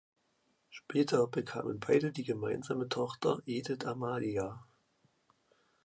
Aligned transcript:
Später 0.71 1.27
bekamen 1.27 1.79
beide 1.79 2.11
die 2.11 2.23
gemeinsame 2.23 2.89
Tochter 2.89 3.37
Edith 3.45 3.85
Amalia. 3.85 4.65